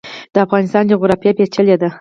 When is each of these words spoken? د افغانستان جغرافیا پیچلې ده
د 0.33 0.35
افغانستان 0.45 0.83
جغرافیا 0.91 1.31
پیچلې 1.37 1.75
ده 1.81 1.87